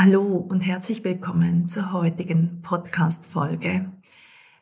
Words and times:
Hallo 0.00 0.46
und 0.48 0.60
herzlich 0.60 1.02
willkommen 1.02 1.66
zur 1.66 1.92
heutigen 1.92 2.62
Podcast-Folge, 2.62 3.90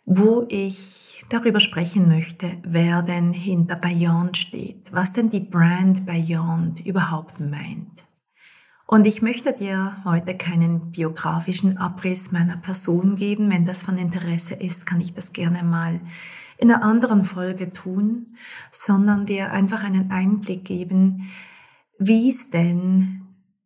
wo 0.07 0.47
ich 0.49 1.27
darüber 1.29 1.61
sprechen 1.61 2.09
möchte, 2.09 2.53
wer 2.63 3.03
denn 3.03 3.35
hinter 3.35 3.77
Beyond 3.77 4.39
steht, 4.39 4.91
was 4.93 5.13
denn 5.13 5.29
die 5.29 5.41
Brand 5.41 6.07
Beyond 6.07 6.87
überhaupt 6.87 7.39
meint. 7.39 8.07
Und 8.87 9.07
ich 9.07 9.21
möchte 9.21 9.53
dir 9.53 9.99
heute 10.07 10.39
keinen 10.39 10.93
biografischen 10.93 11.77
Abriss 11.77 12.33
meiner 12.33 12.57
Person 12.57 13.17
geben. 13.17 13.51
Wenn 13.51 13.67
das 13.67 13.83
von 13.83 13.99
Interesse 13.99 14.55
ist, 14.55 14.87
kann 14.87 15.03
ich 15.03 15.13
das 15.13 15.35
gerne 15.35 15.63
mal 15.65 16.01
in 16.57 16.73
einer 16.73 16.83
anderen 16.83 17.25
Folge 17.25 17.75
tun, 17.75 18.39
sondern 18.71 19.27
dir 19.27 19.53
einfach 19.53 19.85
einen 19.85 20.11
Einblick 20.11 20.65
geben, 20.65 21.29
wie 21.99 22.31
es 22.31 22.49
denn 22.49 23.21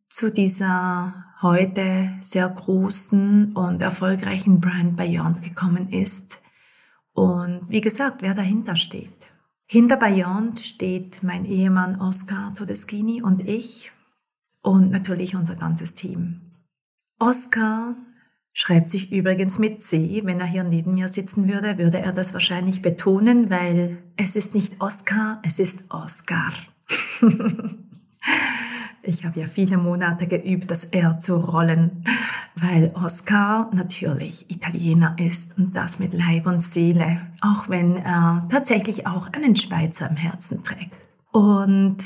zu 0.09 0.33
dieser 0.33 1.30
heute 1.43 2.11
sehr 2.21 2.49
großen 2.49 3.53
und 3.55 3.83
erfolgreichen 3.83 4.61
Brand 4.61 4.97
Beyond 4.97 5.43
gekommen 5.43 5.91
ist. 5.91 6.41
Und 7.13 7.63
wie 7.69 7.81
gesagt, 7.81 8.23
wer 8.23 8.35
dahinter 8.35 8.77
steht. 8.77 9.29
Hinter 9.67 9.97
Beyond 9.97 10.61
steht 10.61 11.23
mein 11.23 11.45
Ehemann 11.45 12.01
Oscar 12.01 12.53
Todeschini 12.57 13.23
und 13.23 13.47
ich 13.49 13.93
und 14.63 14.91
natürlich 14.91 15.37
unser 15.37 15.55
ganzes 15.55 15.95
Team. 15.95 16.41
Oscar 17.19 17.95
schreibt 18.53 18.91
sich 18.91 19.13
übrigens 19.13 19.59
mit 19.59 19.83
C. 19.83 20.23
Wenn 20.25 20.41
er 20.41 20.47
hier 20.47 20.65
neben 20.65 20.95
mir 20.95 21.09
sitzen 21.09 21.49
würde, 21.49 21.79
würde 21.79 21.99
er 21.99 22.13
das 22.13 22.35
wahrscheinlich 22.35 22.83
betonen, 22.83 23.49
weil 23.49 23.99
es 24.17 24.37
ist 24.37 24.55
nicht 24.55 24.81
Oscar, 24.81 25.41
es 25.45 25.59
ist 25.59 25.85
Oscar. 25.89 26.53
Ich 29.11 29.25
habe 29.25 29.41
ja 29.41 29.49
viele 29.49 29.77
Monate 29.77 30.29
geübt, 30.29 30.71
das 30.71 30.85
R 30.85 31.19
zu 31.19 31.37
rollen, 31.37 32.05
weil 32.55 32.93
Oscar 32.95 33.69
natürlich 33.75 34.49
Italiener 34.49 35.17
ist 35.19 35.59
und 35.59 35.75
das 35.75 35.99
mit 35.99 36.15
Leib 36.15 36.47
und 36.47 36.63
Seele, 36.63 37.21
auch 37.41 37.69
wenn 37.69 37.97
er 37.97 38.47
tatsächlich 38.51 39.09
auch 39.09 39.27
einen 39.33 39.57
Schweizer 39.57 40.09
im 40.09 40.15
Herzen 40.15 40.63
trägt. 40.63 40.95
Und 41.33 41.99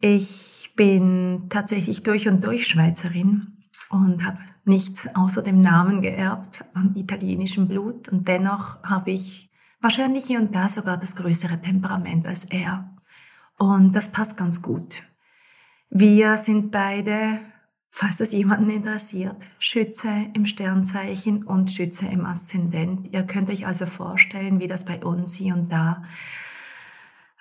ich 0.00 0.72
bin 0.76 1.48
tatsächlich 1.50 2.02
durch 2.02 2.26
und 2.26 2.42
durch 2.42 2.66
Schweizerin 2.66 3.58
und 3.90 4.24
habe 4.24 4.38
nichts 4.64 5.14
außer 5.14 5.42
dem 5.42 5.60
Namen 5.60 6.00
geerbt 6.00 6.64
an 6.72 6.94
italienischem 6.94 7.68
Blut 7.68 8.08
und 8.08 8.28
dennoch 8.28 8.82
habe 8.82 9.10
ich 9.10 9.50
wahrscheinlich 9.82 10.24
hier 10.24 10.40
und 10.40 10.54
da 10.54 10.70
sogar 10.70 10.96
das 10.96 11.16
größere 11.16 11.60
Temperament 11.60 12.26
als 12.26 12.44
er. 12.44 12.96
Und 13.58 13.94
das 13.94 14.10
passt 14.10 14.38
ganz 14.38 14.62
gut. 14.62 15.02
Wir 15.90 16.36
sind 16.36 16.70
beide, 16.70 17.40
falls 17.90 18.18
das 18.18 18.32
jemanden 18.32 18.70
interessiert, 18.70 19.36
Schütze 19.58 20.10
im 20.34 20.46
Sternzeichen 20.46 21.44
und 21.44 21.70
Schütze 21.70 22.06
im 22.06 22.26
Aszendent. 22.26 23.12
Ihr 23.12 23.22
könnt 23.22 23.50
euch 23.50 23.66
also 23.66 23.86
vorstellen, 23.86 24.60
wie 24.60 24.66
das 24.66 24.84
bei 24.84 25.02
uns 25.04 25.34
hier 25.34 25.54
und 25.54 25.70
da 25.70 26.04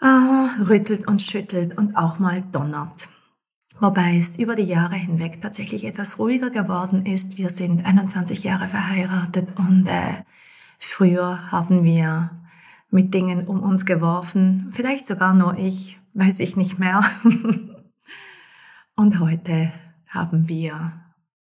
äh, 0.02 0.62
rüttelt 0.62 1.08
und 1.08 1.22
schüttelt 1.22 1.78
und 1.78 1.96
auch 1.96 2.20
mal 2.20 2.44
donnert. 2.52 3.10
Wobei 3.80 4.16
es 4.16 4.40
über 4.40 4.56
die 4.56 4.64
Jahre 4.64 4.96
hinweg 4.96 5.42
tatsächlich 5.42 5.84
etwas 5.84 6.18
ruhiger 6.18 6.50
geworden 6.50 7.06
ist. 7.06 7.38
Wir 7.38 7.50
sind 7.50 7.86
21 7.86 8.44
Jahre 8.44 8.70
verheiratet 8.70 9.50
und 9.58 9.88
äh, 9.88 10.24
früher 10.80 11.52
haben 11.52 11.84
wir 11.84 12.30
mit 12.90 13.14
Dingen 13.14 13.48
um 13.48 13.62
uns 13.62 13.86
geworfen. 13.86 14.72
Vielleicht 14.72 15.08
sogar 15.08 15.34
nur 15.34 15.58
ich, 15.58 16.00
weiß 16.14 16.40
ich 16.40 16.56
nicht 16.56 16.80
mehr. 16.80 17.04
Und 18.96 19.20
heute 19.20 19.74
haben 20.08 20.48
wir 20.48 20.94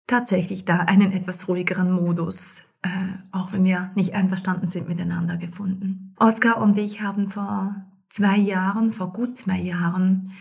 tatsächlich 0.07 0.65
da 0.65 0.79
einen 0.79 1.13
etwas 1.13 1.47
ruhigeren 1.47 1.91
Modus, 1.91 2.63
äh, 2.81 2.89
auch 3.31 3.53
wenn 3.53 3.63
wir 3.63 3.91
nicht 3.95 4.13
einverstanden 4.13 4.67
sind 4.67 4.87
miteinander 4.89 5.37
gefunden. 5.37 6.13
Oskar 6.19 6.57
und 6.57 6.77
ich 6.77 7.01
haben 7.01 7.29
vor 7.29 7.75
zwei 8.09 8.37
Jahren, 8.37 8.93
vor 8.93 9.13
gut 9.13 9.37
zwei 9.37 9.59
Jahren, 9.59 10.33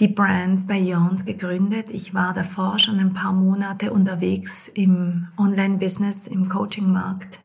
die 0.00 0.08
Brand 0.08 0.66
Beyond 0.66 1.26
gegründet. 1.26 1.88
Ich 1.90 2.14
war 2.14 2.34
davor 2.34 2.78
schon 2.78 3.00
ein 3.00 3.14
paar 3.14 3.32
Monate 3.32 3.92
unterwegs 3.92 4.68
im 4.68 5.28
Online-Business, 5.36 6.26
im 6.28 6.48
Coaching-Markt, 6.48 7.42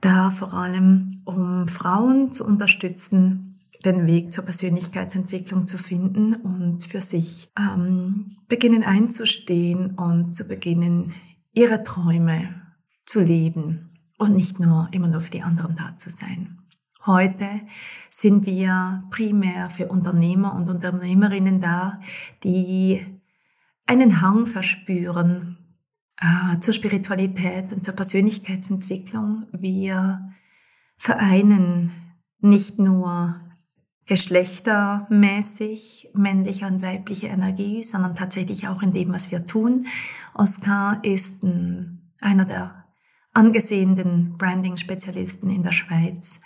da 0.00 0.30
vor 0.30 0.54
allem 0.54 1.20
um 1.24 1.68
Frauen 1.68 2.32
zu 2.32 2.46
unterstützen, 2.46 3.51
den 3.84 4.06
Weg 4.06 4.32
zur 4.32 4.44
Persönlichkeitsentwicklung 4.44 5.66
zu 5.66 5.78
finden 5.78 6.34
und 6.34 6.84
für 6.84 7.00
sich 7.00 7.50
ähm, 7.58 8.38
beginnen 8.48 8.84
einzustehen 8.84 9.96
und 9.96 10.34
zu 10.34 10.46
beginnen, 10.48 11.14
ihre 11.52 11.84
Träume 11.84 12.54
zu 13.04 13.22
leben 13.22 13.90
und 14.18 14.34
nicht 14.34 14.60
nur 14.60 14.88
immer 14.92 15.08
nur 15.08 15.20
für 15.20 15.30
die 15.30 15.42
anderen 15.42 15.76
da 15.76 15.96
zu 15.96 16.10
sein. 16.10 16.58
Heute 17.04 17.48
sind 18.10 18.46
wir 18.46 19.02
primär 19.10 19.68
für 19.68 19.88
Unternehmer 19.88 20.54
und 20.54 20.70
Unternehmerinnen 20.70 21.60
da, 21.60 22.00
die 22.44 23.04
einen 23.86 24.20
Hang 24.20 24.46
verspüren 24.46 25.58
äh, 26.20 26.58
zur 26.60 26.74
Spiritualität 26.74 27.72
und 27.72 27.84
zur 27.84 27.96
Persönlichkeitsentwicklung. 27.96 29.46
Wir 29.50 30.32
vereinen 30.96 31.90
nicht 32.38 32.78
nur 32.78 33.40
geschlechtermäßig 34.06 36.10
männliche 36.14 36.66
und 36.66 36.82
weibliche 36.82 37.28
Energie, 37.28 37.82
sondern 37.82 38.16
tatsächlich 38.16 38.68
auch 38.68 38.82
in 38.82 38.92
dem, 38.92 39.12
was 39.12 39.30
wir 39.30 39.46
tun. 39.46 39.86
Oscar 40.34 40.98
ist 41.02 41.42
ein, 41.44 42.12
einer 42.20 42.44
der 42.44 42.84
angesehenen 43.32 44.36
Branding-Spezialisten 44.36 45.48
in 45.48 45.62
der 45.62 45.72
Schweiz 45.72 46.40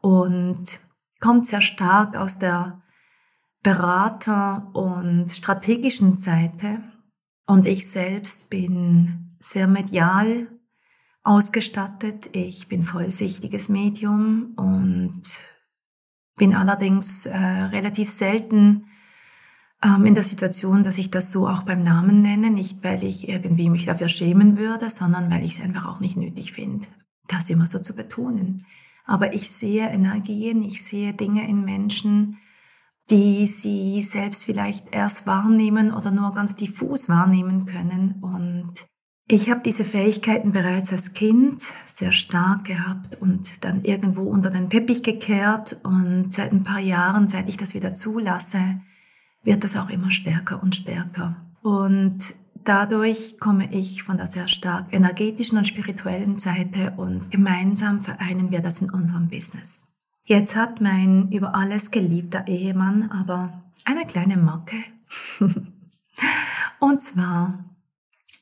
und 0.00 0.80
kommt 1.20 1.46
sehr 1.46 1.62
stark 1.62 2.16
aus 2.16 2.38
der 2.38 2.82
Berater- 3.62 4.70
und 4.74 5.30
strategischen 5.30 6.14
Seite. 6.14 6.80
Und 7.46 7.66
ich 7.66 7.90
selbst 7.90 8.50
bin 8.50 9.36
sehr 9.38 9.66
medial 9.66 10.48
ausgestattet. 11.22 12.30
Ich 12.32 12.68
bin 12.68 12.84
vollsichtiges 12.84 13.68
Medium 13.68 14.54
und 14.56 15.22
bin 16.36 16.54
allerdings 16.54 17.26
äh, 17.26 17.36
relativ 17.36 18.08
selten 18.08 18.86
ähm, 19.82 20.06
in 20.06 20.14
der 20.14 20.24
Situation, 20.24 20.84
dass 20.84 20.98
ich 20.98 21.10
das 21.10 21.30
so 21.30 21.48
auch 21.48 21.62
beim 21.62 21.82
Namen 21.82 22.22
nenne, 22.22 22.50
nicht 22.50 22.84
weil 22.84 23.02
ich 23.04 23.28
irgendwie 23.28 23.70
mich 23.70 23.86
dafür 23.86 24.08
schämen 24.08 24.56
würde, 24.58 24.90
sondern 24.90 25.30
weil 25.30 25.44
ich 25.44 25.58
es 25.58 25.62
einfach 25.62 25.86
auch 25.86 26.00
nicht 26.00 26.16
nötig 26.16 26.52
finde, 26.52 26.86
das 27.28 27.50
immer 27.50 27.66
so 27.66 27.78
zu 27.80 27.94
betonen. 27.94 28.66
Aber 29.04 29.34
ich 29.34 29.50
sehe 29.50 29.88
Energien, 29.88 30.62
ich 30.62 30.84
sehe 30.84 31.14
Dinge 31.14 31.48
in 31.48 31.64
Menschen, 31.64 32.38
die 33.08 33.46
sie 33.46 34.02
selbst 34.02 34.44
vielleicht 34.44 34.94
erst 34.94 35.26
wahrnehmen 35.26 35.92
oder 35.92 36.10
nur 36.10 36.34
ganz 36.34 36.56
diffus 36.56 37.08
wahrnehmen 37.08 37.66
können. 37.66 38.20
Und 38.20 38.86
ich 39.28 39.50
habe 39.50 39.60
diese 39.64 39.84
Fähigkeiten 39.84 40.52
bereits 40.52 40.92
als 40.92 41.12
Kind 41.12 41.74
sehr 41.86 42.12
stark 42.12 42.64
gehabt 42.64 43.20
und 43.20 43.64
dann 43.64 43.82
irgendwo 43.82 44.22
unter 44.22 44.50
den 44.50 44.70
Teppich 44.70 45.02
gekehrt 45.02 45.80
und 45.82 46.32
seit 46.32 46.52
ein 46.52 46.62
paar 46.62 46.78
Jahren, 46.78 47.26
seit 47.26 47.48
ich 47.48 47.56
das 47.56 47.74
wieder 47.74 47.94
zulasse, 47.94 48.80
wird 49.42 49.64
das 49.64 49.76
auch 49.76 49.90
immer 49.90 50.12
stärker 50.12 50.62
und 50.62 50.76
stärker. 50.76 51.36
Und 51.62 52.36
dadurch 52.64 53.40
komme 53.40 53.72
ich 53.72 54.04
von 54.04 54.16
der 54.16 54.28
sehr 54.28 54.46
stark 54.46 54.92
energetischen 54.92 55.58
und 55.58 55.66
spirituellen 55.66 56.38
Seite 56.38 56.92
und 56.96 57.32
gemeinsam 57.32 58.00
vereinen 58.00 58.52
wir 58.52 58.60
das 58.60 58.80
in 58.80 58.90
unserem 58.90 59.28
Business. 59.28 59.88
Jetzt 60.24 60.54
hat 60.54 60.80
mein 60.80 61.32
über 61.32 61.54
alles 61.54 61.90
geliebter 61.90 62.46
Ehemann 62.46 63.10
aber 63.10 63.64
eine 63.84 64.04
kleine 64.06 64.36
Macke. 64.36 64.76
und 66.80 67.02
zwar, 67.02 67.64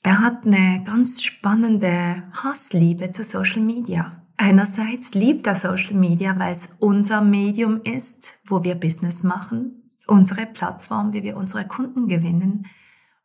er 0.05 0.21
hat 0.21 0.45
eine 0.45 0.85
ganz 0.85 1.23
spannende 1.23 2.25
Hassliebe 2.35 3.11
zu 3.11 3.25
Social 3.25 3.63
Media. 3.63 4.23
Einerseits 4.37 5.15
liebt 5.15 5.47
er 5.47 5.55
Social 5.55 5.95
Media, 5.95 6.39
weil 6.39 6.53
es 6.53 6.77
unser 6.79 7.23
Medium 7.23 7.81
ist, 7.83 8.39
wo 8.45 8.63
wir 8.63 8.75
Business 8.75 9.23
machen, 9.23 9.91
unsere 10.07 10.45
Plattform, 10.45 11.15
wie 11.15 11.23
wir 11.23 11.39
unsere 11.39 11.67
Kunden 11.67 12.07
gewinnen. 12.07 12.67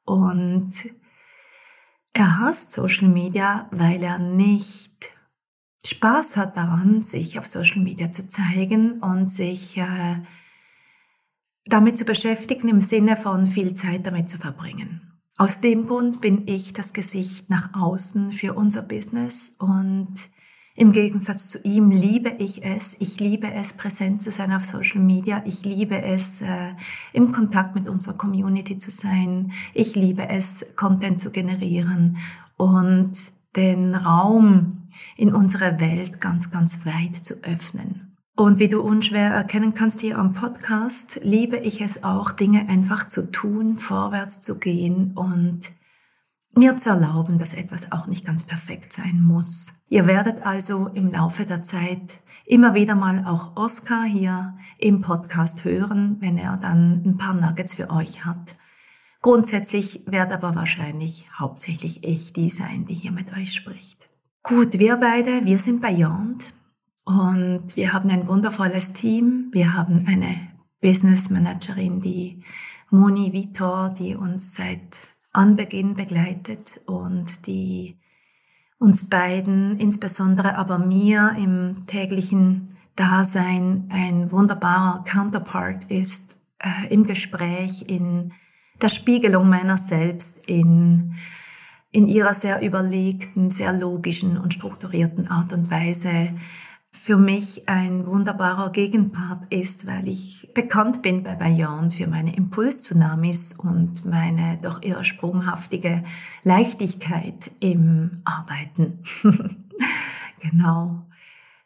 Und 0.06 0.72
er 2.14 2.40
hasst 2.40 2.72
Social 2.72 3.10
Media, 3.10 3.68
weil 3.72 4.02
er 4.02 4.18
nicht 4.18 5.12
Spaß 5.86 6.38
hat 6.38 6.56
daran, 6.56 7.02
sich 7.02 7.38
auf 7.38 7.48
Social 7.48 7.84
Media 7.84 8.10
zu 8.10 8.30
zeigen 8.30 9.02
und 9.02 9.30
sich 9.30 9.78
äh, 9.78 10.22
damit 11.66 11.98
zu 11.98 12.06
beschäftigen 12.06 12.70
im 12.70 12.80
Sinne 12.80 13.18
von 13.18 13.48
viel 13.48 13.74
Zeit 13.74 14.08
damit 14.08 14.30
zu 14.30 14.38
verbringen. 14.38 15.09
Aus 15.40 15.62
dem 15.62 15.88
Grund 15.88 16.20
bin 16.20 16.50
ich 16.50 16.74
das 16.74 16.92
Gesicht 16.92 17.50
nach 17.50 17.74
außen 17.74 18.34
für 18.34 18.56
unser 18.56 18.82
Business 18.82 19.56
und 19.58 20.14
im 20.76 20.92
Gegensatz 20.92 21.50
zu 21.50 21.60
ihm 21.64 21.92
liebe 21.92 22.30
ich 22.40 22.66
es. 22.66 22.98
Ich 23.00 23.22
liebe 23.22 23.50
es, 23.50 23.72
präsent 23.72 24.22
zu 24.22 24.32
sein 24.32 24.52
auf 24.52 24.66
Social 24.66 25.00
Media. 25.00 25.42
Ich 25.46 25.64
liebe 25.64 26.02
es, 26.02 26.42
äh, 26.42 26.74
im 27.14 27.32
Kontakt 27.32 27.74
mit 27.74 27.88
unserer 27.88 28.18
Community 28.18 28.80
zu 28.80 28.92
sein. 28.92 29.54
Ich 29.74 29.96
liebe 29.96 30.28
es, 30.28 30.74
Content 30.76 31.22
zu 31.22 31.32
generieren 31.32 32.18
und 32.58 33.14
den 33.56 33.96
Raum 33.96 34.90
in 35.16 35.34
unserer 35.34 35.80
Welt 35.80 36.20
ganz, 36.20 36.52
ganz 36.52 36.86
weit 36.86 37.16
zu 37.16 37.36
öffnen. 37.46 38.09
Und 38.40 38.58
wie 38.58 38.70
du 38.70 38.80
unschwer 38.80 39.34
erkennen 39.34 39.74
kannst 39.74 40.00
hier 40.00 40.18
am 40.18 40.32
Podcast, 40.32 41.20
liebe 41.24 41.58
ich 41.58 41.82
es 41.82 42.06
auch, 42.06 42.32
Dinge 42.32 42.70
einfach 42.70 43.10
zu 43.10 43.30
tun, 43.30 43.80
vorwärts 43.80 44.40
zu 44.40 44.60
gehen 44.60 45.12
und 45.14 45.74
mir 46.56 46.78
zu 46.78 46.92
erlauben, 46.92 47.38
dass 47.38 47.54
etwas 47.54 47.92
auch 47.92 48.08
nicht 48.08 48.26
ganz 48.26 48.46
perfekt 48.46 48.94
sein 48.94 49.22
muss. 49.22 49.74
Ihr 49.90 50.08
werdet 50.08 50.46
also 50.46 50.88
im 50.88 51.12
Laufe 51.12 51.46
der 51.46 51.64
Zeit 51.64 52.22
immer 52.46 52.76
wieder 52.76 52.96
mal 52.96 53.26
auch 53.26 53.58
Oscar 53.58 54.06
hier 54.06 54.56
im 54.78 55.02
Podcast 55.02 55.66
hören, 55.66 56.16
wenn 56.22 56.38
er 56.38 56.56
dann 56.56 57.04
ein 57.06 57.18
paar 57.18 57.34
Nuggets 57.34 57.76
für 57.76 57.90
euch 57.90 58.24
hat. 58.24 58.56
Grundsätzlich 59.22 60.04
wird 60.06 60.32
aber 60.32 60.56
wahrscheinlich 60.56 61.28
hauptsächlich 61.38 62.06
ich 62.06 62.32
die 62.32 62.50
sein, 62.50 62.86
die 62.86 62.96
hier 62.96 63.12
mit 63.12 63.34
euch 63.34 63.54
spricht. 63.54 64.08
Gut, 64.44 64.80
wir 64.80 64.96
beide, 64.96 65.44
wir 65.44 65.60
sind 65.60 65.82
Beyond 65.82 66.54
und 67.10 67.76
wir 67.76 67.92
haben 67.92 68.12
ein 68.12 68.28
wundervolles 68.28 68.94
Team. 68.94 69.50
Wir 69.52 69.74
haben 69.74 70.06
eine 70.08 70.36
Business 70.80 71.32
Managerin, 71.32 72.02
die 72.02 72.44
Moni 72.92 73.34
Vitor, 73.34 73.96
die 73.98 74.16
uns 74.16 74.54
seit 74.54 75.08
Anbeginn 75.34 75.96
begleitet 75.96 76.82
und 76.86 77.48
die 77.48 77.98
uns 78.78 79.10
beiden, 79.10 79.80
insbesondere 79.80 80.56
aber 80.56 80.78
mir 80.78 81.36
im 81.36 81.88
täglichen 81.88 82.78
Dasein 82.96 83.90
ein 83.90 84.32
wunderbarer 84.32 85.04
Counterpart 85.04 85.86
ist, 85.86 86.40
äh, 86.60 86.94
im 86.94 87.06
Gespräch, 87.06 87.86
in 87.88 88.34
der 88.84 88.90
Spiegelung 88.90 89.50
meiner 89.50 89.80
selbst, 89.80 90.46
in 90.46 91.16
in 91.92 92.08
ihrer 92.08 92.36
sehr 92.36 92.62
überlegten, 92.62 93.50
sehr 93.50 93.74
logischen 93.74 94.38
und 94.38 94.54
strukturierten 94.54 95.28
Art 95.28 95.54
und 95.54 95.72
Weise 95.72 96.36
für 96.92 97.18
mich 97.18 97.70
ein 97.70 98.06
wunderbarer 98.08 98.72
Gegenpart 98.72 99.52
ist, 99.52 99.86
weil 99.86 100.08
ich 100.08 100.52
bekannt 100.54 101.02
bin 101.02 101.24
bei 101.24 101.36
Bayern 101.36 101.92
für 101.92 102.08
meine 102.08 102.36
Impulstsunamis 102.36 103.54
und 103.54 104.06
meine 104.06 104.60
doch 104.62 104.82
eher 104.82 105.04
sprunghaftige 105.04 106.04
Leichtigkeit 106.44 107.52
im 107.60 108.22
Arbeiten. 108.26 109.04
genau. 110.40 111.06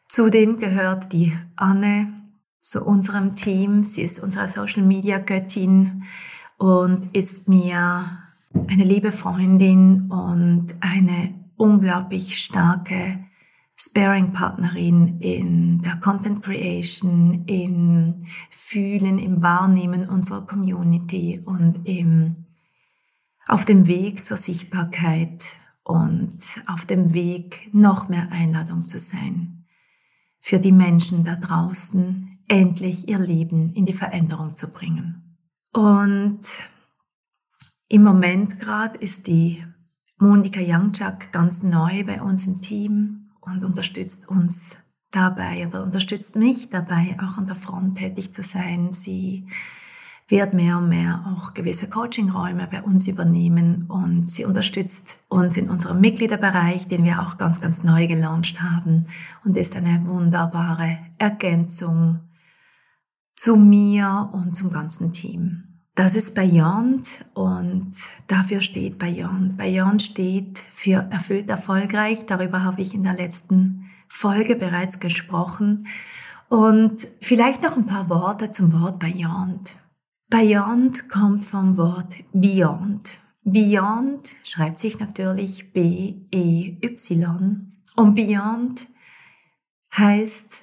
Zudem 0.08 0.58
gehört 0.58 1.12
die 1.12 1.36
Anne 1.56 2.12
zu 2.60 2.84
unserem 2.84 3.34
Team. 3.34 3.82
Sie 3.84 4.02
ist 4.02 4.20
unsere 4.20 4.48
Social 4.48 4.82
Media 4.82 5.18
Göttin 5.18 6.04
und 6.58 7.16
ist 7.16 7.48
mir 7.48 8.18
eine 8.68 8.84
liebe 8.84 9.10
Freundin 9.10 10.10
und 10.10 10.74
eine 10.80 11.34
unglaublich 11.56 12.38
starke 12.42 13.18
Sparing-Partnerin 13.76 15.18
in 15.20 15.82
der 15.82 15.96
Content 15.96 16.44
Creation, 16.44 17.44
im 17.46 18.26
Fühlen, 18.50 19.18
im 19.18 19.42
Wahrnehmen 19.42 20.08
unserer 20.08 20.46
Community 20.46 21.40
und 21.44 21.86
im, 21.86 22.46
auf 23.46 23.64
dem 23.64 23.86
Weg 23.86 24.24
zur 24.24 24.36
Sichtbarkeit 24.36 25.58
und 25.82 26.62
auf 26.66 26.86
dem 26.86 27.12
Weg, 27.12 27.68
noch 27.72 28.08
mehr 28.08 28.30
Einladung 28.30 28.86
zu 28.86 29.00
sein, 29.00 29.66
für 30.40 30.60
die 30.60 30.72
Menschen 30.72 31.24
da 31.24 31.36
draußen 31.36 32.38
endlich 32.46 33.08
ihr 33.08 33.18
Leben 33.18 33.72
in 33.72 33.86
die 33.86 33.92
Veränderung 33.92 34.54
zu 34.54 34.72
bringen. 34.72 35.36
Und 35.72 36.40
im 37.88 38.04
Moment 38.04 38.60
gerade 38.60 38.98
ist 38.98 39.26
die 39.26 39.64
Monika 40.18 40.60
Youngchak 40.60 41.32
ganz 41.32 41.62
neu 41.62 42.04
bei 42.04 42.22
uns 42.22 42.46
im 42.46 42.62
Team 42.62 43.23
und 43.46 43.64
unterstützt 43.64 44.28
uns 44.28 44.78
dabei 45.10 45.66
oder 45.66 45.82
unterstützt 45.82 46.36
mich 46.36 46.70
dabei, 46.70 47.16
auch 47.22 47.38
an 47.38 47.46
der 47.46 47.54
Front 47.54 47.98
tätig 47.98 48.32
zu 48.34 48.42
sein. 48.42 48.92
Sie 48.92 49.46
wird 50.28 50.54
mehr 50.54 50.78
und 50.78 50.88
mehr 50.88 51.24
auch 51.26 51.54
gewisse 51.54 51.88
Coachingräume 51.88 52.66
bei 52.70 52.82
uns 52.82 53.06
übernehmen 53.08 53.86
und 53.88 54.30
sie 54.30 54.44
unterstützt 54.44 55.18
uns 55.28 55.56
in 55.56 55.68
unserem 55.68 56.00
Mitgliederbereich, 56.00 56.88
den 56.88 57.04
wir 57.04 57.20
auch 57.20 57.36
ganz, 57.36 57.60
ganz 57.60 57.84
neu 57.84 58.06
gelauncht 58.06 58.62
haben 58.62 59.06
und 59.44 59.56
ist 59.56 59.76
eine 59.76 60.04
wunderbare 60.06 60.98
Ergänzung 61.18 62.20
zu 63.36 63.56
mir 63.56 64.30
und 64.32 64.56
zum 64.56 64.72
ganzen 64.72 65.12
Team. 65.12 65.73
Das 65.96 66.16
ist 66.16 66.34
Beyond 66.34 67.24
und 67.34 67.92
dafür 68.26 68.62
steht 68.62 68.98
Beyond. 68.98 69.56
Beyond 69.56 70.02
steht 70.02 70.58
für 70.58 71.06
erfüllt 71.10 71.48
erfolgreich. 71.48 72.26
Darüber 72.26 72.64
habe 72.64 72.80
ich 72.80 72.94
in 72.94 73.04
der 73.04 73.14
letzten 73.14 73.88
Folge 74.08 74.56
bereits 74.56 74.98
gesprochen. 74.98 75.86
Und 76.48 77.06
vielleicht 77.20 77.62
noch 77.62 77.76
ein 77.76 77.86
paar 77.86 78.08
Worte 78.08 78.50
zum 78.50 78.72
Wort 78.80 78.98
Beyond. 78.98 79.78
Beyond 80.28 81.08
kommt 81.08 81.44
vom 81.44 81.76
Wort 81.76 82.12
Beyond. 82.32 83.20
Beyond 83.44 84.34
schreibt 84.42 84.80
sich 84.80 84.98
natürlich 84.98 85.72
B-E-Y. 85.72 87.72
Und 87.94 88.14
Beyond 88.16 88.88
heißt 89.96 90.60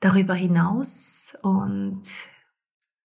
darüber 0.00 0.34
hinaus 0.34 1.36
und 1.42 2.02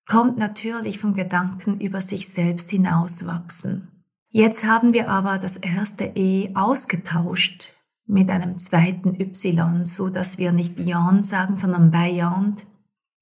kommt 0.09 0.37
natürlich 0.37 0.99
vom 0.99 1.13
Gedanken 1.13 1.79
über 1.79 2.01
sich 2.01 2.27
selbst 2.29 2.71
hinauswachsen. 2.71 3.87
Jetzt 4.31 4.65
haben 4.65 4.93
wir 4.93 5.09
aber 5.09 5.37
das 5.37 5.55
erste 5.55 6.03
E 6.03 6.51
ausgetauscht 6.55 7.73
mit 8.05 8.29
einem 8.29 8.57
zweiten 8.57 9.19
Y, 9.19 9.85
so 9.85 10.09
dass 10.09 10.39
wir 10.39 10.51
nicht 10.51 10.75
Beyond 10.75 11.25
sagen, 11.25 11.57
sondern 11.57 11.91
Beyond. 11.91 12.65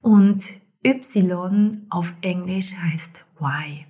Und 0.01 0.56
Y 0.86 1.86
auf 1.89 2.15
Englisch 2.22 2.75
heißt 2.75 3.24
Why. 3.39 3.86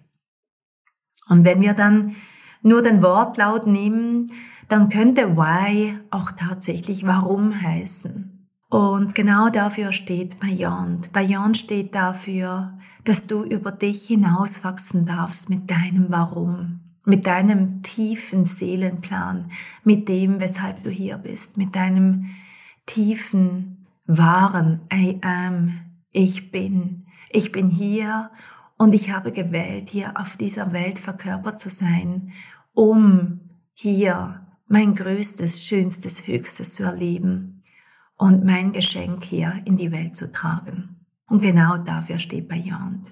Und 1.30 1.46
wenn 1.46 1.62
wir 1.62 1.74
dann 1.74 2.16
nur 2.64 2.82
den 2.82 3.04
Wortlaut 3.04 3.68
nehmen, 3.68 4.32
dann 4.68 4.90
könnte 4.90 5.38
Why 5.38 6.00
auch 6.10 6.32
tatsächlich 6.32 7.06
Warum 7.06 7.62
heißen. 7.62 8.50
Und 8.70 9.16
genau 9.16 9.50
dafür 9.50 9.92
steht 9.94 10.40
Beyond. 10.40 11.14
Beyond 11.14 11.58
steht 11.58 11.96
dafür, 11.96 12.78
dass 13.08 13.26
du 13.26 13.44
über 13.44 13.72
dich 13.72 14.08
hinauswachsen 14.08 15.06
darfst 15.06 15.50
mit 15.50 15.72
deinem 15.72 16.08
Warum, 16.10 16.82
mit 17.06 17.26
deinem 17.26 17.82
tiefen 17.82 18.46
Seelenplan, 18.46 19.50
mit 19.86 20.10
dem, 20.10 20.42
weshalb 20.42 20.84
du 20.84 20.90
hier 20.90 21.18
bist, 21.18 21.56
mit 21.56 21.74
deinem 21.74 22.32
tiefen, 22.86 23.88
wahren 24.06 24.82
I 24.94 25.20
am, 25.22 25.80
ich 26.12 26.52
bin, 26.52 27.06
ich 27.30 27.54
bin 27.54 27.70
hier 27.70 28.30
und 28.78 28.94
ich 28.94 29.14
habe 29.14 29.32
gewählt, 29.32 29.90
hier 29.90 30.20
auf 30.20 30.36
dieser 30.36 30.74
Welt 30.74 31.00
verkörpert 31.00 31.62
zu 31.62 31.70
sein, 31.70 32.34
um 32.74 33.40
hier 33.74 34.46
mein 34.68 34.96
größtes, 34.96 35.64
schönstes, 35.64 36.28
höchstes 36.28 36.74
zu 36.74 36.84
erleben 36.84 37.64
und 38.18 38.44
mein 38.44 38.74
Geschenk 38.74 39.24
hier 39.24 39.62
in 39.64 39.78
die 39.78 39.94
Welt 39.94 40.18
zu 40.18 40.30
tragen. 40.30 40.97
Und 41.28 41.42
genau 41.42 41.78
dafür 41.78 42.20
steht 42.20 42.48
Beyond. 42.48 43.12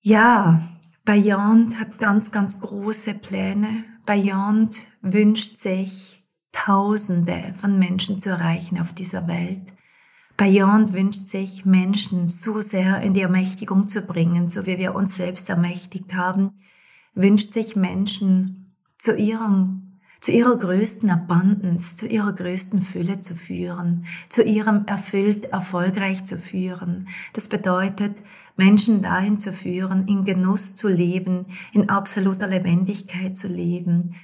Ja, 0.00 0.62
Beyond 1.04 1.78
hat 1.78 1.98
ganz, 1.98 2.30
ganz 2.30 2.60
große 2.60 3.14
Pläne. 3.14 3.84
Beyond 4.06 4.86
wünscht 5.00 5.58
sich, 5.58 6.22
Tausende 6.52 7.54
von 7.56 7.78
Menschen 7.78 8.20
zu 8.20 8.28
erreichen 8.28 8.78
auf 8.78 8.92
dieser 8.92 9.26
Welt. 9.26 9.72
Beyond 10.36 10.92
wünscht 10.92 11.26
sich, 11.26 11.64
Menschen 11.64 12.28
so 12.28 12.60
sehr 12.60 13.00
in 13.00 13.14
die 13.14 13.22
Ermächtigung 13.22 13.88
zu 13.88 14.02
bringen, 14.02 14.50
so 14.50 14.66
wie 14.66 14.76
wir 14.76 14.94
uns 14.94 15.16
selbst 15.16 15.48
ermächtigt 15.48 16.14
haben, 16.14 16.60
wünscht 17.14 17.52
sich 17.52 17.74
Menschen 17.74 18.76
zu 18.98 19.16
ihrem 19.16 19.81
zu 20.22 20.30
ihrer 20.30 20.56
größten 20.56 21.10
Abundance, 21.10 21.96
zu 21.96 22.06
ihrer 22.06 22.32
größten 22.32 22.80
Fülle 22.80 23.20
zu 23.20 23.34
führen, 23.34 24.06
zu 24.28 24.44
ihrem 24.44 24.86
erfüllt 24.86 25.46
erfolgreich 25.46 26.24
zu 26.24 26.38
führen. 26.38 27.08
Das 27.32 27.48
bedeutet, 27.48 28.16
Menschen 28.56 29.02
dahin 29.02 29.40
zu 29.40 29.52
führen, 29.52 30.06
in 30.06 30.24
Genuss 30.24 30.76
zu 30.76 30.88
leben, 30.88 31.46
in 31.72 31.88
absoluter 31.88 32.46
Lebendigkeit 32.46 33.36
zu 33.36 33.48
leben, 33.48 34.14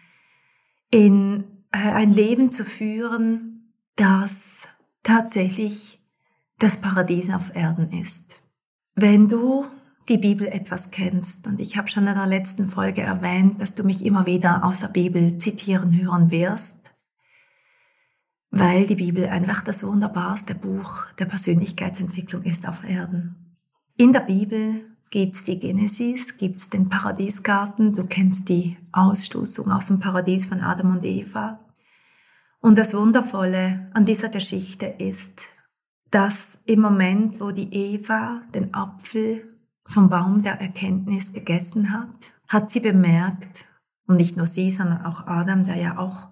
in 0.92 1.42
äh, 1.72 1.78
ein 1.78 2.12
Leben 2.12 2.52
zu 2.52 2.64
führen, 2.64 3.72
das 3.96 4.68
tatsächlich 5.02 6.00
das 6.60 6.80
Paradies 6.80 7.28
auf 7.30 7.56
Erden 7.56 7.90
ist. 7.90 8.40
Wenn 8.94 9.28
du 9.28 9.66
die 10.08 10.18
Bibel 10.18 10.46
etwas 10.46 10.90
kennst. 10.90 11.46
Und 11.46 11.60
ich 11.60 11.76
habe 11.76 11.88
schon 11.88 12.06
in 12.06 12.14
der 12.14 12.26
letzten 12.26 12.70
Folge 12.70 13.02
erwähnt, 13.02 13.60
dass 13.60 13.74
du 13.74 13.84
mich 13.84 14.04
immer 14.04 14.26
wieder 14.26 14.64
aus 14.64 14.80
der 14.80 14.88
Bibel 14.88 15.38
zitieren 15.38 16.00
hören 16.00 16.30
wirst, 16.30 16.92
weil 18.50 18.86
die 18.86 18.94
Bibel 18.94 19.26
einfach 19.26 19.62
das 19.62 19.84
wunderbarste 19.84 20.54
Buch 20.54 21.06
der 21.18 21.26
Persönlichkeitsentwicklung 21.26 22.42
ist 22.44 22.66
auf 22.66 22.84
Erden. 22.84 23.56
In 23.96 24.12
der 24.12 24.20
Bibel 24.20 24.86
gibt's 25.10 25.44
die 25.44 25.58
Genesis, 25.58 26.38
gibt's 26.38 26.70
den 26.70 26.88
Paradiesgarten, 26.88 27.94
du 27.94 28.04
kennst 28.06 28.48
die 28.48 28.76
Ausstoßung 28.92 29.70
aus 29.70 29.88
dem 29.88 30.00
Paradies 30.00 30.46
von 30.46 30.60
Adam 30.60 30.92
und 30.92 31.04
Eva. 31.04 31.60
Und 32.60 32.78
das 32.78 32.94
Wundervolle 32.94 33.90
an 33.94 34.04
dieser 34.04 34.28
Geschichte 34.28 34.86
ist, 34.86 35.42
dass 36.10 36.62
im 36.64 36.80
Moment, 36.80 37.40
wo 37.40 37.50
die 37.50 37.72
Eva 37.72 38.42
den 38.54 38.74
Apfel 38.74 39.57
vom 39.88 40.10
Baum 40.10 40.42
der 40.42 40.60
Erkenntnis 40.60 41.32
gegessen 41.32 41.92
hat, 41.92 42.34
hat 42.46 42.70
sie 42.70 42.80
bemerkt, 42.80 43.66
und 44.06 44.16
nicht 44.16 44.36
nur 44.36 44.46
sie, 44.46 44.70
sondern 44.70 45.04
auch 45.04 45.26
Adam, 45.26 45.64
der 45.64 45.76
ja 45.76 45.98
auch 45.98 46.28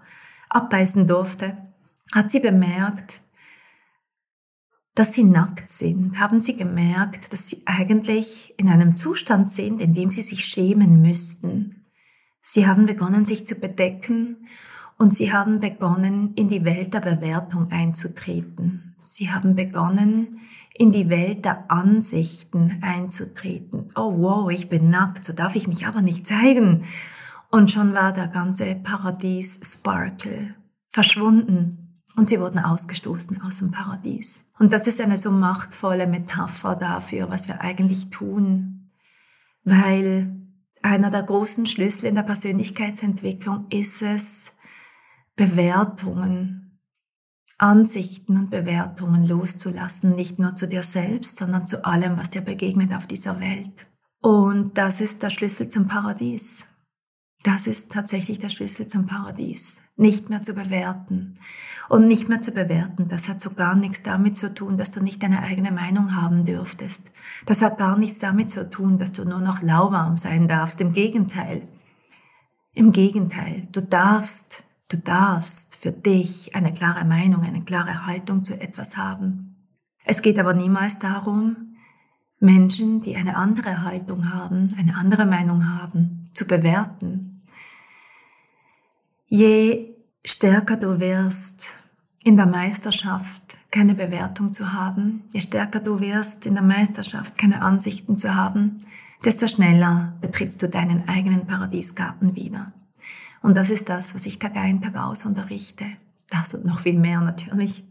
abbeißen 0.50 1.08
durfte, 1.08 1.56
hat 2.12 2.30
sie 2.30 2.40
bemerkt, 2.40 3.22
dass 4.94 5.12
sie 5.12 5.24
nackt 5.24 5.70
sind, 5.70 6.18
haben 6.18 6.40
sie 6.40 6.56
gemerkt, 6.56 7.32
dass 7.32 7.48
sie 7.48 7.62
eigentlich 7.66 8.54
in 8.56 8.68
einem 8.68 8.96
Zustand 8.96 9.50
sind, 9.50 9.80
in 9.80 9.94
dem 9.94 10.10
sie 10.10 10.22
sich 10.22 10.44
schämen 10.44 11.02
müssten. 11.02 11.86
Sie 12.40 12.66
haben 12.66 12.86
begonnen, 12.86 13.24
sich 13.24 13.46
zu 13.46 13.56
bedecken 13.56 14.48
und 14.96 15.14
sie 15.14 15.32
haben 15.32 15.60
begonnen, 15.60 16.32
in 16.34 16.48
die 16.48 16.64
Welt 16.64 16.94
der 16.94 17.00
Bewertung 17.00 17.70
einzutreten. 17.70 18.94
Sie 18.98 19.30
haben 19.30 19.54
begonnen, 19.54 20.40
in 20.78 20.92
die 20.92 21.08
Welt 21.08 21.44
der 21.44 21.70
Ansichten 21.70 22.78
einzutreten. 22.82 23.90
Oh 23.94 24.14
wow, 24.18 24.50
ich 24.50 24.68
bin 24.68 24.90
nackt, 24.90 25.24
so 25.24 25.32
darf 25.32 25.56
ich 25.56 25.68
mich 25.68 25.86
aber 25.86 26.02
nicht 26.02 26.26
zeigen. 26.26 26.84
Und 27.50 27.70
schon 27.70 27.94
war 27.94 28.12
der 28.12 28.28
ganze 28.28 28.74
Paradies 28.74 29.60
Sparkle 29.62 30.54
verschwunden 30.90 32.02
und 32.16 32.28
sie 32.28 32.40
wurden 32.40 32.58
ausgestoßen 32.58 33.42
aus 33.42 33.58
dem 33.58 33.70
Paradies. 33.70 34.50
Und 34.58 34.72
das 34.72 34.86
ist 34.86 35.00
eine 35.00 35.18
so 35.18 35.30
machtvolle 35.30 36.06
Metapher 36.06 36.76
dafür, 36.76 37.30
was 37.30 37.48
wir 37.48 37.60
eigentlich 37.60 38.10
tun, 38.10 38.90
weil 39.64 40.34
einer 40.82 41.10
der 41.10 41.22
großen 41.22 41.66
Schlüssel 41.66 42.06
in 42.06 42.14
der 42.14 42.22
Persönlichkeitsentwicklung 42.22 43.66
ist 43.70 44.02
es, 44.02 44.52
Bewertungen 45.36 46.65
Ansichten 47.58 48.36
und 48.36 48.50
Bewertungen 48.50 49.26
loszulassen, 49.26 50.14
nicht 50.14 50.38
nur 50.38 50.54
zu 50.54 50.68
dir 50.68 50.82
selbst, 50.82 51.36
sondern 51.38 51.66
zu 51.66 51.84
allem, 51.84 52.18
was 52.18 52.30
dir 52.30 52.42
begegnet 52.42 52.92
auf 52.94 53.06
dieser 53.06 53.40
Welt. 53.40 53.86
Und 54.20 54.76
das 54.76 55.00
ist 55.00 55.22
der 55.22 55.30
Schlüssel 55.30 55.68
zum 55.68 55.86
Paradies. 55.86 56.66
Das 57.42 57.66
ist 57.66 57.92
tatsächlich 57.92 58.40
der 58.40 58.48
Schlüssel 58.48 58.88
zum 58.88 59.06
Paradies. 59.06 59.80
Nicht 59.96 60.30
mehr 60.30 60.42
zu 60.42 60.52
bewerten. 60.52 61.38
Und 61.88 62.08
nicht 62.08 62.28
mehr 62.28 62.42
zu 62.42 62.50
bewerten, 62.50 63.08
das 63.08 63.28
hat 63.28 63.40
so 63.40 63.50
gar 63.50 63.76
nichts 63.76 64.02
damit 64.02 64.36
zu 64.36 64.52
tun, 64.52 64.76
dass 64.76 64.90
du 64.90 65.00
nicht 65.00 65.22
deine 65.22 65.42
eigene 65.42 65.70
Meinung 65.70 66.16
haben 66.16 66.44
dürftest. 66.44 67.06
Das 67.44 67.62
hat 67.62 67.78
gar 67.78 67.96
nichts 67.96 68.18
damit 68.18 68.50
zu 68.50 68.68
tun, 68.68 68.98
dass 68.98 69.12
du 69.12 69.24
nur 69.24 69.38
noch 69.38 69.62
lauwarm 69.62 70.16
sein 70.16 70.48
darfst. 70.48 70.80
Im 70.80 70.92
Gegenteil. 70.92 71.62
Im 72.74 72.90
Gegenteil. 72.90 73.68
Du 73.70 73.80
darfst 73.80 74.64
Du 74.88 74.98
darfst 74.98 75.74
für 75.74 75.90
dich 75.90 76.54
eine 76.54 76.72
klare 76.72 77.04
Meinung, 77.04 77.42
eine 77.42 77.62
klare 77.62 78.06
Haltung 78.06 78.44
zu 78.44 78.60
etwas 78.60 78.96
haben. 78.96 79.56
Es 80.04 80.22
geht 80.22 80.38
aber 80.38 80.54
niemals 80.54 81.00
darum, 81.00 81.76
Menschen, 82.38 83.02
die 83.02 83.16
eine 83.16 83.36
andere 83.36 83.82
Haltung 83.82 84.32
haben, 84.32 84.74
eine 84.78 84.96
andere 84.96 85.26
Meinung 85.26 85.68
haben, 85.68 86.30
zu 86.34 86.46
bewerten. 86.46 87.42
Je 89.26 89.96
stärker 90.24 90.76
du 90.76 91.00
wirst 91.00 91.74
in 92.22 92.36
der 92.36 92.46
Meisterschaft, 92.46 93.58
keine 93.72 93.94
Bewertung 93.94 94.52
zu 94.52 94.72
haben, 94.72 95.24
je 95.32 95.40
stärker 95.40 95.80
du 95.80 95.98
wirst 95.98 96.46
in 96.46 96.54
der 96.54 96.62
Meisterschaft, 96.62 97.36
keine 97.36 97.62
Ansichten 97.62 98.18
zu 98.18 98.36
haben, 98.36 98.86
desto 99.24 99.48
schneller 99.48 100.14
betrittst 100.20 100.62
du 100.62 100.68
deinen 100.68 101.08
eigenen 101.08 101.46
Paradiesgarten 101.46 102.36
wieder. 102.36 102.72
Und 103.46 103.56
das 103.56 103.70
ist 103.70 103.88
das, 103.88 104.12
was 104.16 104.26
ich 104.26 104.40
Tag 104.40 104.56
ein, 104.56 104.82
Tag 104.82 104.96
aus 104.96 105.24
unterrichte. 105.24 105.84
Das 106.28 106.52
und 106.52 106.64
noch 106.64 106.80
viel 106.80 106.98
mehr 106.98 107.20
natürlich. 107.20 107.84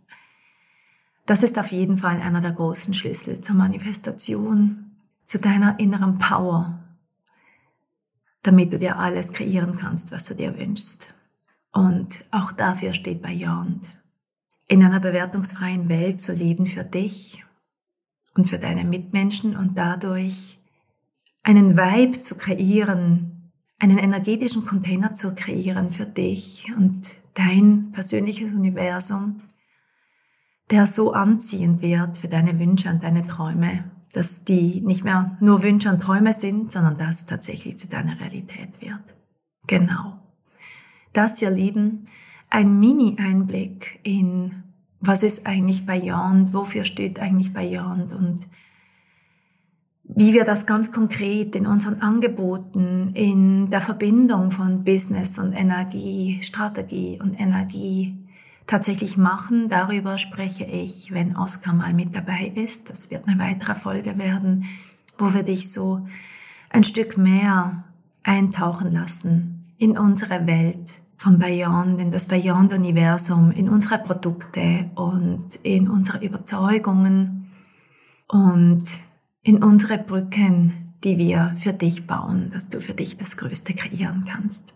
Das 1.25 1.43
ist 1.43 1.57
auf 1.57 1.71
jeden 1.71 1.97
Fall 1.97 2.19
einer 2.19 2.41
der 2.41 2.51
großen 2.51 2.93
Schlüssel 2.93 3.39
zur 3.39 3.55
Manifestation, 3.55 4.91
zu 5.27 5.39
deiner 5.39 5.79
inneren 5.79 6.19
Power, 6.19 6.83
damit 8.43 8.73
du 8.73 8.79
dir 8.79 8.99
alles 8.99 9.31
kreieren 9.31 9.77
kannst, 9.77 10.11
was 10.11 10.25
du 10.25 10.33
dir 10.33 10.59
wünschst. 10.59 11.13
Und 11.71 12.25
auch 12.31 12.51
dafür 12.51 12.93
steht 12.93 13.21
Beyond. 13.21 13.97
In 14.67 14.83
einer 14.83 14.99
bewertungsfreien 14.99 15.87
Welt 15.87 16.19
zu 16.19 16.33
leben 16.33 16.67
für 16.67 16.83
dich 16.83 17.45
und 18.33 18.49
für 18.49 18.59
deine 18.59 18.83
Mitmenschen 18.83 19.55
und 19.55 19.77
dadurch 19.77 20.59
einen 21.43 21.77
Vibe 21.77 22.19
zu 22.19 22.35
kreieren, 22.35 23.34
einen 23.79 23.97
energetischen 23.97 24.65
Container 24.65 25.13
zu 25.13 25.35
kreieren 25.35 25.91
für 25.91 26.05
dich 26.05 26.71
und 26.77 27.15
dein 27.33 27.91
persönliches 27.91 28.53
Universum, 28.53 29.41
der 30.71 30.87
so 30.87 31.13
anziehend 31.13 31.81
wird 31.81 32.17
für 32.17 32.27
deine 32.27 32.57
Wünsche 32.59 32.89
und 32.89 33.03
deine 33.03 33.27
Träume, 33.27 33.91
dass 34.13 34.45
die 34.45 34.81
nicht 34.81 35.03
mehr 35.03 35.37
nur 35.41 35.61
Wünsche 35.61 35.89
und 35.89 36.01
Träume 36.01 36.33
sind, 36.33 36.71
sondern 36.71 36.97
dass 36.97 37.25
tatsächlich 37.25 37.77
zu 37.77 37.87
deiner 37.87 38.19
Realität 38.19 38.69
wird. 38.79 39.03
Genau. 39.67 40.19
Das, 41.11 41.41
ihr 41.41 41.51
Lieben, 41.51 42.07
ein 42.49 42.79
Mini-Einblick 42.79 43.99
in, 44.03 44.63
was 45.01 45.23
ist 45.23 45.45
eigentlich 45.45 45.85
Beyond, 45.85 46.53
wofür 46.53 46.85
steht 46.85 47.19
eigentlich 47.19 47.53
Beyond 47.53 48.13
und 48.13 48.47
wie 50.15 50.33
wir 50.33 50.45
das 50.45 50.65
ganz 50.65 50.93
konkret 50.93 51.57
in 51.57 51.67
unseren 51.67 52.01
Angeboten, 52.01 53.11
in 53.13 53.69
der 53.69 53.81
Verbindung 53.81 54.49
von 54.51 54.85
Business 54.85 55.37
und 55.37 55.51
Energie, 55.51 56.39
Strategie 56.41 57.19
und 57.21 57.37
Energie 57.37 58.17
tatsächlich 58.65 59.17
machen. 59.17 59.67
Darüber 59.67 60.17
spreche 60.17 60.63
ich, 60.63 61.11
wenn 61.13 61.35
Oskar 61.35 61.73
mal 61.73 61.93
mit 61.93 62.15
dabei 62.15 62.53
ist. 62.55 62.89
Das 62.89 63.11
wird 63.11 63.27
eine 63.27 63.37
weitere 63.39 63.75
Folge 63.75 64.17
werden, 64.17 64.65
wo 65.17 65.33
wir 65.33 65.43
dich 65.43 65.69
so 65.69 66.07
ein 66.69 66.85
Stück 66.85 67.17
mehr 67.17 67.83
eintauchen 68.23 68.93
lassen 68.93 69.73
in 69.77 69.97
unsere 69.97 70.47
Welt 70.47 70.93
von 71.17 71.39
Beyond, 71.39 71.99
in 71.99 72.11
das 72.11 72.27
Beyond-Universum, 72.27 73.51
in 73.51 73.67
unsere 73.67 73.99
Produkte 73.99 74.89
und 74.95 75.55
in 75.63 75.89
unsere 75.89 76.23
Überzeugungen 76.23 77.51
und 78.29 78.83
in 79.45 79.63
unsere 79.63 79.99
Brücken, 79.99 80.95
die 81.03 81.19
wir 81.19 81.55
für 81.57 81.71
dich 81.71 82.07
bauen, 82.07 82.49
dass 82.51 82.69
du 82.69 82.81
für 82.81 82.95
dich 82.95 83.15
das 83.17 83.37
Größte 83.37 83.75
kreieren 83.75 84.25
kannst. 84.27 84.73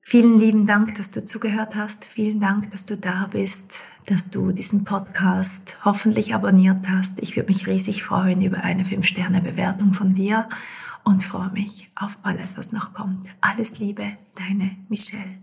Vielen 0.00 0.36
lieben 0.40 0.66
Dank, 0.66 0.96
dass 0.96 1.12
du 1.12 1.24
zugehört 1.24 1.76
hast. 1.76 2.04
Vielen 2.04 2.40
Dank, 2.40 2.72
dass 2.72 2.86
du 2.86 2.96
da 2.96 3.28
bist, 3.30 3.84
dass 4.06 4.30
du 4.30 4.50
diesen 4.50 4.82
Podcast 4.82 5.78
hoffentlich 5.84 6.34
abonniert 6.34 6.88
hast. 6.88 7.22
Ich 7.22 7.36
würde 7.36 7.52
mich 7.52 7.68
riesig 7.68 8.02
freuen 8.02 8.42
über 8.42 8.64
eine 8.64 8.82
5-Sterne-Bewertung 8.82 9.92
von 9.92 10.14
dir 10.14 10.48
und 11.04 11.22
freue 11.22 11.52
mich 11.52 11.88
auf 11.94 12.18
alles, 12.24 12.58
was 12.58 12.72
noch 12.72 12.92
kommt. 12.94 13.28
Alles 13.40 13.78
Liebe, 13.78 14.04
deine 14.34 14.72
Michelle. 14.88 15.38